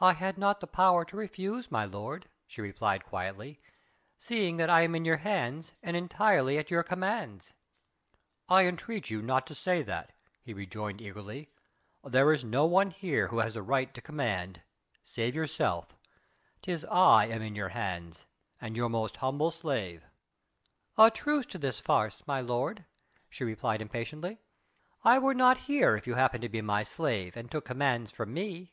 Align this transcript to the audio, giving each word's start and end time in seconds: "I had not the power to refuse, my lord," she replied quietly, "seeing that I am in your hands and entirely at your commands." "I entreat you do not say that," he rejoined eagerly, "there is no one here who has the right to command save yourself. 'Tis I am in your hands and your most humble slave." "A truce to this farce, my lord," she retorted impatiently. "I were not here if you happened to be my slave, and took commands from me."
"I 0.00 0.12
had 0.12 0.38
not 0.38 0.60
the 0.60 0.68
power 0.68 1.04
to 1.04 1.16
refuse, 1.16 1.68
my 1.68 1.84
lord," 1.84 2.28
she 2.46 2.60
replied 2.62 3.04
quietly, 3.04 3.58
"seeing 4.16 4.56
that 4.58 4.70
I 4.70 4.82
am 4.82 4.94
in 4.94 5.04
your 5.04 5.16
hands 5.16 5.72
and 5.82 5.96
entirely 5.96 6.58
at 6.58 6.70
your 6.70 6.84
commands." 6.84 7.52
"I 8.48 8.66
entreat 8.66 9.10
you 9.10 9.18
do 9.20 9.26
not 9.26 9.48
say 9.56 9.82
that," 9.82 10.12
he 10.40 10.54
rejoined 10.54 11.00
eagerly, 11.00 11.50
"there 12.04 12.32
is 12.32 12.44
no 12.44 12.66
one 12.66 12.92
here 12.92 13.26
who 13.26 13.38
has 13.40 13.54
the 13.54 13.62
right 13.64 13.92
to 13.94 14.00
command 14.00 14.62
save 15.02 15.34
yourself. 15.34 15.88
'Tis 16.62 16.84
I 16.84 17.26
am 17.26 17.42
in 17.42 17.56
your 17.56 17.70
hands 17.70 18.26
and 18.60 18.76
your 18.76 18.88
most 18.88 19.16
humble 19.16 19.50
slave." 19.50 20.04
"A 20.96 21.10
truce 21.10 21.46
to 21.46 21.58
this 21.58 21.80
farce, 21.80 22.24
my 22.28 22.40
lord," 22.40 22.84
she 23.28 23.42
retorted 23.42 23.82
impatiently. 23.82 24.38
"I 25.02 25.18
were 25.18 25.34
not 25.34 25.58
here 25.66 25.96
if 25.96 26.06
you 26.06 26.14
happened 26.14 26.42
to 26.42 26.48
be 26.48 26.62
my 26.62 26.84
slave, 26.84 27.36
and 27.36 27.50
took 27.50 27.64
commands 27.64 28.12
from 28.12 28.32
me." 28.32 28.70